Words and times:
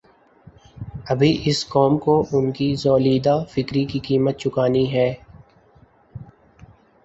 ابھی 1.09 1.29
اس 1.45 1.59
قوم 1.69 1.93
کوان 1.97 2.51
کی 2.51 2.67
ژولیدہ 2.75 3.35
فکری 3.49 3.83
کی 3.85 3.99
قیمت 3.99 4.35
چکانی 4.37 4.85
ہے۔ 4.93 5.09